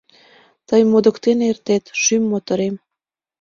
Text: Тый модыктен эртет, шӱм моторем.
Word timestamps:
Тый 0.67 0.81
модыктен 0.91 1.39
эртет, 1.49 1.83
шӱм 2.01 2.23
моторем. 2.31 2.75